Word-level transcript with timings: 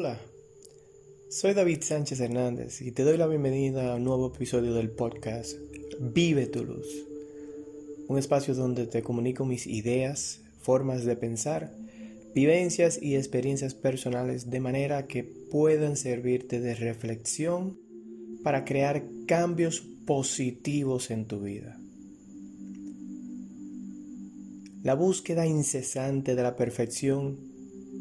Hola, 0.00 0.20
soy 1.28 1.54
David 1.54 1.82
Sánchez 1.82 2.20
Hernández 2.20 2.82
y 2.82 2.92
te 2.92 3.02
doy 3.02 3.16
la 3.16 3.26
bienvenida 3.26 3.92
a 3.92 3.96
un 3.96 4.04
nuevo 4.04 4.32
episodio 4.32 4.72
del 4.72 4.90
podcast 4.90 5.58
Vive 5.98 6.46
tu 6.46 6.62
luz, 6.62 6.86
un 8.06 8.16
espacio 8.16 8.54
donde 8.54 8.86
te 8.86 9.02
comunico 9.02 9.44
mis 9.44 9.66
ideas, 9.66 10.40
formas 10.60 11.04
de 11.04 11.16
pensar, 11.16 11.74
vivencias 12.32 13.02
y 13.02 13.16
experiencias 13.16 13.74
personales 13.74 14.50
de 14.50 14.60
manera 14.60 15.08
que 15.08 15.24
puedan 15.24 15.96
servirte 15.96 16.60
de 16.60 16.76
reflexión 16.76 17.76
para 18.44 18.64
crear 18.64 19.02
cambios 19.26 19.80
positivos 20.06 21.10
en 21.10 21.26
tu 21.26 21.40
vida. 21.40 21.76
La 24.84 24.94
búsqueda 24.94 25.44
incesante 25.44 26.36
de 26.36 26.42
la 26.44 26.54
perfección 26.54 27.57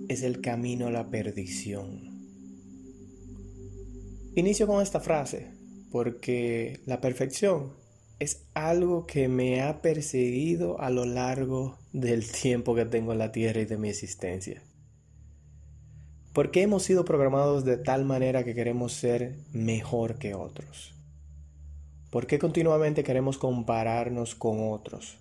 es 0.07 0.23
el 0.23 0.41
camino 0.41 0.87
a 0.87 0.91
la 0.91 1.09
perdición. 1.09 2.17
Inicio 4.35 4.67
con 4.67 4.81
esta 4.81 4.99
frase 4.99 5.47
porque 5.91 6.79
la 6.85 7.01
perfección 7.01 7.73
es 8.19 8.45
algo 8.53 9.05
que 9.05 9.27
me 9.27 9.61
ha 9.61 9.81
perseguido 9.81 10.79
a 10.79 10.89
lo 10.89 11.05
largo 11.05 11.77
del 11.93 12.29
tiempo 12.29 12.75
que 12.75 12.85
tengo 12.85 13.13
en 13.13 13.19
la 13.19 13.31
tierra 13.31 13.61
y 13.61 13.65
de 13.65 13.77
mi 13.77 13.89
existencia. 13.89 14.61
Porque 16.33 16.61
hemos 16.61 16.83
sido 16.83 17.03
programados 17.03 17.65
de 17.65 17.77
tal 17.77 18.05
manera 18.05 18.43
que 18.43 18.53
queremos 18.53 18.93
ser 18.93 19.35
mejor 19.53 20.19
que 20.19 20.35
otros. 20.35 20.93
¿Por 22.11 22.27
qué 22.27 22.39
continuamente 22.39 23.03
queremos 23.03 23.37
compararnos 23.37 24.35
con 24.35 24.71
otros? 24.71 25.17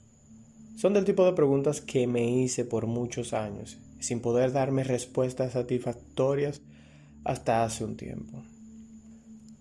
Son 0.76 0.92
del 0.92 1.04
tipo 1.04 1.24
de 1.24 1.32
preguntas 1.32 1.80
que 1.80 2.06
me 2.06 2.30
hice 2.30 2.64
por 2.64 2.86
muchos 2.86 3.32
años 3.32 3.78
sin 4.00 4.20
poder 4.20 4.52
darme 4.52 4.84
respuestas 4.84 5.52
satisfactorias 5.52 6.60
hasta 7.24 7.64
hace 7.64 7.84
un 7.84 7.96
tiempo. 7.96 8.42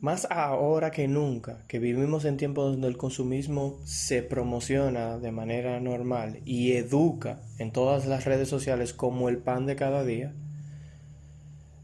Más 0.02 0.28
ahora 0.30 0.92
que 0.92 1.08
nunca, 1.08 1.64
que 1.68 1.80
vivimos 1.80 2.26
en 2.26 2.38
tiempos 2.38 2.72
donde 2.72 2.88
el 2.88 2.98
consumismo 2.98 3.80
se 3.86 4.22
promociona 4.22 5.18
de 5.18 5.32
manera 5.32 5.80
normal 5.80 6.42
y 6.46 6.74
educa 6.74 7.42
en 7.58 7.72
todas 7.72 8.06
las 8.06 8.26
redes 8.26 8.48
sociales 8.48 8.94
como 8.94 9.30
el 9.30 9.38
pan 9.38 9.66
de 9.66 9.76
cada 9.76 10.04
día, 10.04 10.34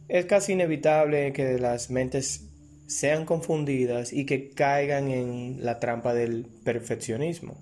es 0.08 0.26
casi 0.26 0.54
inevitable 0.54 1.32
que 1.34 1.58
las 1.58 1.90
mentes 1.90 2.50
sean 2.86 3.26
confundidas 3.26 4.12
y 4.12 4.26
que 4.26 4.50
caigan 4.50 5.10
en 5.10 5.66
la 5.66 5.80
trampa 5.80 6.14
del 6.14 6.46
perfeccionismo. 6.64 7.58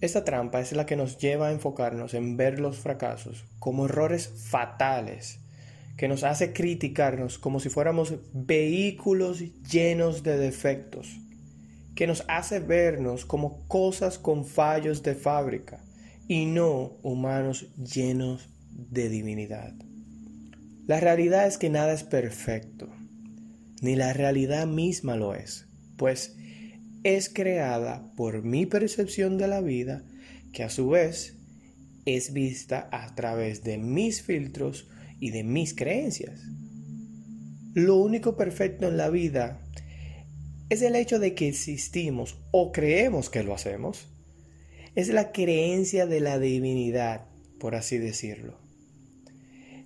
Esta 0.00 0.24
trampa 0.24 0.60
es 0.60 0.72
la 0.72 0.86
que 0.86 0.96
nos 0.96 1.18
lleva 1.18 1.48
a 1.48 1.52
enfocarnos 1.52 2.14
en 2.14 2.36
ver 2.36 2.58
los 2.58 2.78
fracasos 2.78 3.44
como 3.58 3.84
errores 3.84 4.28
fatales, 4.28 5.40
que 5.98 6.08
nos 6.08 6.24
hace 6.24 6.54
criticarnos 6.54 7.38
como 7.38 7.60
si 7.60 7.68
fuéramos 7.68 8.14
vehículos 8.32 9.44
llenos 9.70 10.22
de 10.22 10.38
defectos, 10.38 11.20
que 11.94 12.06
nos 12.06 12.24
hace 12.28 12.60
vernos 12.60 13.26
como 13.26 13.68
cosas 13.68 14.18
con 14.18 14.46
fallos 14.46 15.02
de 15.02 15.14
fábrica 15.14 15.84
y 16.26 16.46
no 16.46 16.92
humanos 17.02 17.66
llenos 17.76 18.48
de 18.70 19.10
divinidad. 19.10 19.74
La 20.86 20.98
realidad 20.98 21.46
es 21.46 21.58
que 21.58 21.68
nada 21.68 21.92
es 21.92 22.04
perfecto, 22.04 22.88
ni 23.82 23.96
la 23.96 24.14
realidad 24.14 24.66
misma 24.66 25.16
lo 25.16 25.34
es, 25.34 25.66
pues 25.98 26.36
es 27.02 27.28
creada 27.28 28.12
por 28.16 28.42
mi 28.42 28.66
percepción 28.66 29.38
de 29.38 29.48
la 29.48 29.60
vida, 29.60 30.04
que 30.52 30.62
a 30.62 30.70
su 30.70 30.88
vez 30.88 31.36
es 32.04 32.32
vista 32.32 32.88
a 32.92 33.14
través 33.14 33.62
de 33.62 33.78
mis 33.78 34.22
filtros 34.22 34.88
y 35.18 35.30
de 35.30 35.44
mis 35.44 35.74
creencias. 35.74 36.40
Lo 37.74 37.96
único 37.96 38.36
perfecto 38.36 38.88
en 38.88 38.96
la 38.96 39.10
vida 39.10 39.60
es 40.68 40.82
el 40.82 40.96
hecho 40.96 41.18
de 41.18 41.34
que 41.34 41.48
existimos 41.48 42.38
o 42.50 42.72
creemos 42.72 43.30
que 43.30 43.42
lo 43.42 43.54
hacemos. 43.54 44.08
Es 44.94 45.08
la 45.08 45.32
creencia 45.32 46.06
de 46.06 46.20
la 46.20 46.38
divinidad, 46.38 47.26
por 47.58 47.74
así 47.74 47.98
decirlo. 47.98 48.58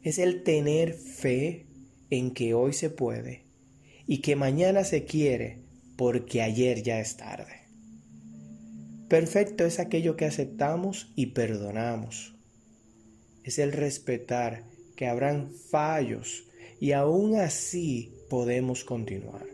Es 0.03 0.19
el 0.19 0.43
tener 0.43 0.95
fe 0.95 1.67
en 2.11 2.33
que 2.33 2.55
hoy 2.55 2.73
se 2.73 2.91
puede 2.91 3.45
y 4.07 4.19
que 4.19 4.37
mañana 4.37 4.85
se 4.85 5.05
quiere 5.05 5.65
porque 5.97 6.43
ayer 6.43 6.83
ya 6.83 7.01
es 7.01 7.17
tarde. 7.17 7.65
Perfecto 9.09 9.65
es 9.65 9.79
aquello 9.79 10.17
que 10.17 10.25
aceptamos 10.25 11.13
y 11.15 11.27
perdonamos. 11.27 12.35
Es 13.45 13.59
el 13.59 13.73
respetar 13.73 14.65
que 14.97 15.07
habrán 15.07 15.51
fallos 15.71 16.45
y 16.81 16.93
aún 16.93 17.37
así 17.37 18.13
podemos 18.31 18.85
continuar. 18.85 19.47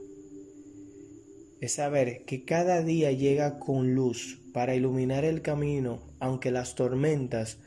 Es 1.61 1.73
saber 1.73 2.25
que 2.25 2.45
cada 2.45 2.83
día 2.83 3.13
llega 3.13 3.59
con 3.59 3.95
luz 3.95 4.41
para 4.55 4.75
iluminar 4.75 5.25
el 5.25 5.43
camino 5.43 6.11
aunque 6.21 6.51
las 6.51 6.75
tormentas 6.75 7.59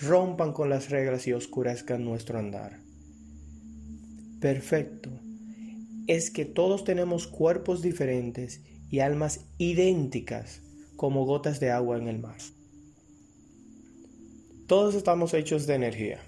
rompan 0.00 0.52
con 0.52 0.70
las 0.70 0.90
reglas 0.90 1.26
y 1.26 1.32
oscurezcan 1.32 2.04
nuestro 2.04 2.38
andar. 2.38 2.80
Perfecto 4.40 5.10
es 6.08 6.30
que 6.30 6.46
todos 6.46 6.84
tenemos 6.84 7.26
cuerpos 7.26 7.82
diferentes 7.82 8.62
y 8.90 9.00
almas 9.00 9.44
idénticas 9.58 10.62
como 10.96 11.26
gotas 11.26 11.60
de 11.60 11.70
agua 11.70 11.98
en 11.98 12.08
el 12.08 12.18
mar. 12.18 12.38
Todos 14.66 14.94
estamos 14.94 15.34
hechos 15.34 15.66
de 15.66 15.74
energía. 15.74 16.18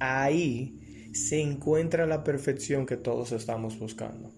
Ahí 0.00 1.10
se 1.12 1.40
encuentra 1.40 2.06
la 2.06 2.24
perfección 2.24 2.86
que 2.86 2.96
todos 2.96 3.32
estamos 3.32 3.78
buscando. 3.78 4.32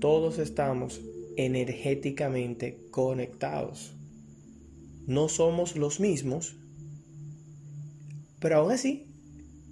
Todos 0.00 0.38
estamos 0.38 1.00
energéticamente 1.36 2.86
conectados. 2.90 3.92
No 5.06 5.28
somos 5.28 5.76
los 5.76 5.98
mismos, 5.98 6.56
pero 8.38 8.58
aún 8.58 8.70
así 8.70 9.08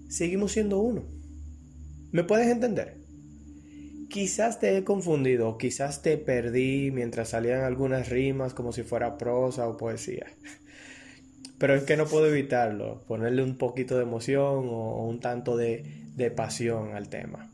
seguimos 0.08 0.52
siendo 0.52 0.80
uno. 0.80 1.04
¿Me 2.10 2.24
puedes 2.24 2.48
entender? 2.48 3.01
Quizás 4.12 4.60
te 4.60 4.76
he 4.76 4.84
confundido, 4.84 5.56
quizás 5.56 6.02
te 6.02 6.18
perdí 6.18 6.90
mientras 6.90 7.30
salían 7.30 7.62
algunas 7.62 8.10
rimas 8.10 8.52
como 8.52 8.70
si 8.70 8.82
fuera 8.82 9.16
prosa 9.16 9.66
o 9.66 9.78
poesía. 9.78 10.26
Pero 11.58 11.74
es 11.74 11.84
que 11.84 11.96
no 11.96 12.04
puedo 12.04 12.26
evitarlo, 12.26 13.04
ponerle 13.08 13.42
un 13.42 13.56
poquito 13.56 13.96
de 13.96 14.02
emoción 14.02 14.68
o 14.68 15.06
un 15.06 15.18
tanto 15.20 15.56
de, 15.56 15.86
pasión 16.36 16.94
al 16.94 17.08
tema. 17.08 17.50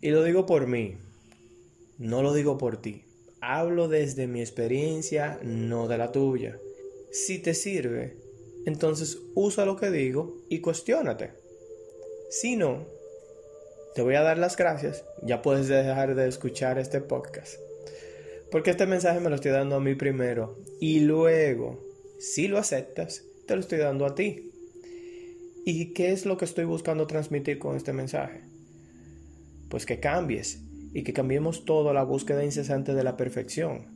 Y 0.00 0.10
lo 0.10 0.24
digo 0.24 0.44
por 0.44 0.66
mí, 0.66 0.96
no 1.98 2.24
lo 2.24 2.34
digo 2.34 2.58
por 2.58 2.82
ti. 2.82 3.04
Hablo 3.40 3.86
desde 3.86 4.26
mi 4.26 4.40
experiencia, 4.40 5.38
no 5.44 5.86
de 5.86 5.98
la 5.98 6.10
tuya. 6.10 6.58
Si 7.12 7.38
te 7.38 7.54
sirve, 7.54 8.16
entonces 8.66 9.18
usa 9.36 9.64
lo 9.66 9.76
que 9.76 9.92
digo 9.92 10.36
y 10.48 10.58
cuestiónate. 10.58 11.30
Si 12.28 12.56
no, 12.56 12.88
te 13.94 14.02
voy 14.02 14.16
a 14.16 14.22
dar 14.22 14.38
las 14.38 14.56
gracias, 14.56 15.04
ya 15.22 15.40
puedes 15.40 15.68
dejar 15.68 16.16
de 16.16 16.26
escuchar 16.26 16.78
este 16.78 17.00
podcast. 17.00 17.54
Porque 18.50 18.70
este 18.70 18.86
mensaje 18.86 19.20
me 19.20 19.30
lo 19.30 19.36
estoy 19.36 19.52
dando 19.52 19.76
a 19.76 19.80
mí 19.80 19.94
primero 19.94 20.58
y 20.80 21.00
luego, 21.00 21.80
si 22.18 22.48
lo 22.48 22.58
aceptas, 22.58 23.22
te 23.46 23.54
lo 23.54 23.60
estoy 23.60 23.78
dando 23.78 24.04
a 24.04 24.14
ti. 24.14 24.50
¿Y 25.64 25.92
qué 25.94 26.12
es 26.12 26.26
lo 26.26 26.36
que 26.36 26.44
estoy 26.44 26.64
buscando 26.64 27.06
transmitir 27.06 27.58
con 27.58 27.76
este 27.76 27.92
mensaje? 27.92 28.40
Pues 29.68 29.86
que 29.86 30.00
cambies 30.00 30.60
y 30.92 31.04
que 31.04 31.12
cambiemos 31.12 31.64
todo 31.64 31.92
la 31.92 32.02
búsqueda 32.04 32.44
incesante 32.44 32.94
de 32.94 33.04
la 33.04 33.16
perfección. 33.16 33.86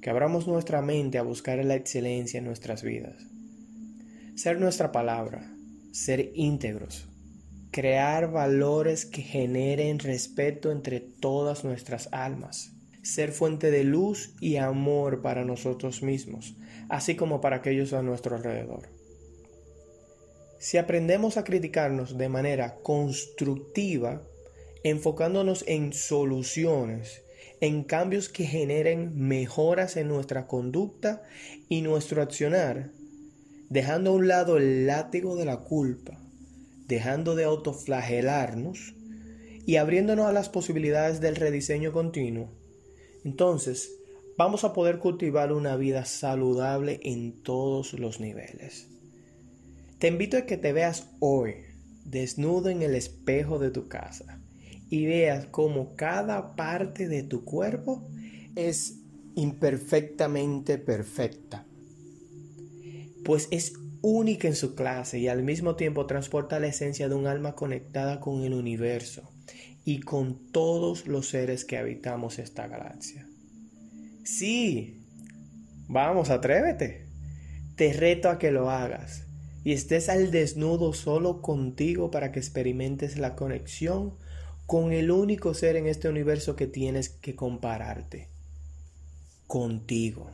Que 0.00 0.10
abramos 0.10 0.46
nuestra 0.46 0.82
mente 0.82 1.18
a 1.18 1.22
buscar 1.22 1.62
la 1.64 1.74
excelencia 1.74 2.38
en 2.38 2.44
nuestras 2.44 2.82
vidas. 2.82 3.26
Ser 4.36 4.58
nuestra 4.58 4.90
palabra, 4.90 5.52
ser 5.92 6.30
íntegros, 6.34 7.09
crear 7.70 8.30
valores 8.30 9.06
que 9.06 9.22
generen 9.22 9.98
respeto 9.98 10.72
entre 10.72 11.00
todas 11.00 11.64
nuestras 11.64 12.08
almas, 12.12 12.72
ser 13.02 13.32
fuente 13.32 13.70
de 13.70 13.84
luz 13.84 14.34
y 14.40 14.56
amor 14.56 15.22
para 15.22 15.44
nosotros 15.44 16.02
mismos, 16.02 16.56
así 16.88 17.14
como 17.14 17.40
para 17.40 17.56
aquellos 17.56 17.92
a 17.92 18.02
nuestro 18.02 18.36
alrededor. 18.36 18.88
Si 20.58 20.76
aprendemos 20.76 21.36
a 21.36 21.44
criticarnos 21.44 22.18
de 22.18 22.28
manera 22.28 22.76
constructiva, 22.82 24.22
enfocándonos 24.82 25.64
en 25.66 25.92
soluciones, 25.92 27.22
en 27.60 27.84
cambios 27.84 28.28
que 28.28 28.44
generen 28.44 29.16
mejoras 29.16 29.96
en 29.96 30.08
nuestra 30.08 30.46
conducta 30.46 31.22
y 31.68 31.82
nuestro 31.82 32.20
accionar, 32.20 32.90
dejando 33.68 34.10
a 34.10 34.14
un 34.14 34.28
lado 34.28 34.56
el 34.56 34.86
látigo 34.86 35.36
de 35.36 35.44
la 35.44 35.58
culpa, 35.60 36.19
dejando 36.90 37.36
de 37.36 37.44
autoflagelarnos 37.44 38.96
y 39.64 39.76
abriéndonos 39.76 40.26
a 40.26 40.32
las 40.32 40.48
posibilidades 40.48 41.20
del 41.20 41.36
rediseño 41.36 41.92
continuo, 41.92 42.50
entonces 43.24 43.92
vamos 44.36 44.64
a 44.64 44.72
poder 44.72 44.98
cultivar 44.98 45.52
una 45.52 45.76
vida 45.76 46.04
saludable 46.04 46.98
en 47.04 47.42
todos 47.44 47.92
los 47.92 48.18
niveles. 48.18 48.88
Te 50.00 50.08
invito 50.08 50.36
a 50.36 50.46
que 50.46 50.56
te 50.56 50.72
veas 50.72 51.06
hoy 51.20 51.54
desnudo 52.04 52.70
en 52.70 52.82
el 52.82 52.96
espejo 52.96 53.60
de 53.60 53.70
tu 53.70 53.86
casa 53.86 54.42
y 54.88 55.06
veas 55.06 55.46
cómo 55.46 55.94
cada 55.94 56.56
parte 56.56 57.06
de 57.06 57.22
tu 57.22 57.44
cuerpo 57.44 58.08
es 58.56 58.96
imperfectamente 59.36 60.78
perfecta. 60.78 61.64
Pues 63.24 63.46
es 63.52 63.74
única 64.02 64.48
en 64.48 64.56
su 64.56 64.74
clase 64.74 65.18
y 65.18 65.28
al 65.28 65.42
mismo 65.42 65.76
tiempo 65.76 66.06
transporta 66.06 66.60
la 66.60 66.68
esencia 66.68 67.08
de 67.08 67.14
un 67.14 67.26
alma 67.26 67.54
conectada 67.54 68.20
con 68.20 68.42
el 68.42 68.54
universo 68.54 69.30
y 69.84 70.00
con 70.00 70.52
todos 70.52 71.06
los 71.06 71.28
seres 71.28 71.64
que 71.64 71.78
habitamos 71.78 72.38
esta 72.38 72.66
galaxia. 72.66 73.26
Sí, 74.24 75.02
vamos, 75.88 76.30
atrévete. 76.30 77.06
Te 77.76 77.92
reto 77.92 78.28
a 78.28 78.38
que 78.38 78.50
lo 78.50 78.70
hagas 78.70 79.24
y 79.64 79.72
estés 79.72 80.08
al 80.08 80.30
desnudo 80.30 80.92
solo 80.92 81.42
contigo 81.42 82.10
para 82.10 82.32
que 82.32 82.38
experimentes 82.38 83.18
la 83.18 83.34
conexión 83.34 84.14
con 84.66 84.92
el 84.92 85.10
único 85.10 85.52
ser 85.54 85.76
en 85.76 85.86
este 85.86 86.08
universo 86.08 86.54
que 86.56 86.66
tienes 86.66 87.08
que 87.08 87.34
compararte, 87.34 88.28
contigo. 89.46 90.30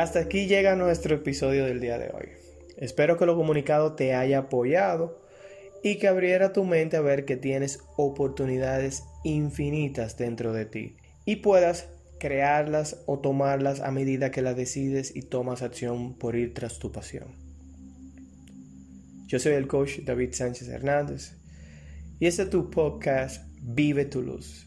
Hasta 0.00 0.20
aquí 0.20 0.46
llega 0.46 0.76
nuestro 0.76 1.14
episodio 1.14 1.66
del 1.66 1.78
día 1.78 1.98
de 1.98 2.08
hoy. 2.08 2.30
Espero 2.78 3.18
que 3.18 3.26
lo 3.26 3.36
comunicado 3.36 3.96
te 3.96 4.14
haya 4.14 4.38
apoyado 4.38 5.20
y 5.82 5.98
que 5.98 6.08
abriera 6.08 6.54
tu 6.54 6.64
mente 6.64 6.96
a 6.96 7.02
ver 7.02 7.26
que 7.26 7.36
tienes 7.36 7.80
oportunidades 7.98 9.04
infinitas 9.24 10.16
dentro 10.16 10.54
de 10.54 10.64
ti 10.64 10.96
y 11.26 11.36
puedas 11.36 11.90
crearlas 12.18 13.02
o 13.04 13.18
tomarlas 13.18 13.80
a 13.80 13.90
medida 13.90 14.30
que 14.30 14.40
las 14.40 14.56
decides 14.56 15.14
y 15.14 15.20
tomas 15.20 15.60
acción 15.60 16.14
por 16.14 16.34
ir 16.34 16.54
tras 16.54 16.78
tu 16.78 16.90
pasión. 16.90 17.34
Yo 19.26 19.38
soy 19.38 19.52
el 19.52 19.66
coach 19.66 19.98
David 20.06 20.32
Sánchez 20.32 20.68
Hernández 20.68 21.36
y 22.18 22.26
este 22.26 22.44
es 22.44 22.48
tu 22.48 22.70
podcast 22.70 23.44
Vive 23.60 24.06
tu 24.06 24.22
luz. 24.22 24.66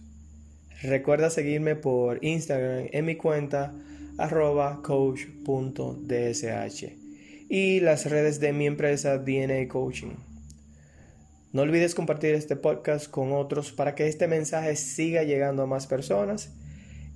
Recuerda 0.84 1.32
seguirme 1.32 1.76
por 1.76 2.24
Instagram 2.24 2.90
en 2.92 3.06
mi 3.06 3.16
cuenta 3.16 3.74
arroba 4.18 4.82
coach.dsh 4.84 5.44
y 7.50 7.80
las 7.80 8.10
redes 8.10 8.40
de 8.40 8.54
mi 8.54 8.68
empresa 8.68 9.18
DNA 9.18 9.68
Coaching. 9.68 10.16
No 11.52 11.62
olvides 11.62 11.94
compartir 11.94 12.34
este 12.34 12.56
podcast 12.56 13.10
con 13.10 13.32
otros 13.32 13.72
para 13.72 13.94
que 13.94 14.08
este 14.08 14.28
mensaje 14.28 14.76
siga 14.76 15.24
llegando 15.24 15.64
a 15.64 15.68
más 15.68 15.86
personas 15.86 16.52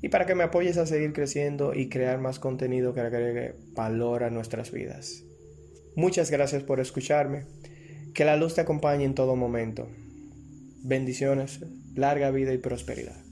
y 0.01 0.09
para 0.09 0.27
que 0.27 0.35
me 0.35 0.43
apoyes 0.43 0.77
a 0.77 0.85
seguir 0.85 1.13
creciendo 1.13 1.73
y 1.73 1.89
crear 1.89 2.19
más 2.19 2.37
contenido 2.37 2.93
que 2.93 3.01
agregue 3.01 3.55
valor 3.73 4.23
a 4.23 4.29
nuestras 4.29 4.71
vidas. 4.71 5.23
Muchas 5.95 6.29
gracias 6.29 6.61
por 6.61 6.79
escucharme. 6.79 7.45
Que 8.13 8.25
la 8.25 8.37
luz 8.37 8.53
te 8.53 8.61
acompañe 8.61 9.05
en 9.05 9.15
todo 9.15 9.35
momento. 9.35 9.87
Bendiciones, 10.83 11.59
larga 11.95 12.29
vida 12.29 12.53
y 12.53 12.59
prosperidad. 12.59 13.26